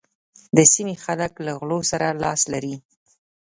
د 0.57 0.59
سيمې 0.73 0.95
خلک 1.05 1.33
له 1.45 1.51
غلو 1.59 1.79
سره 1.91 2.07
لاس 2.23 2.41
لري. 2.53 2.75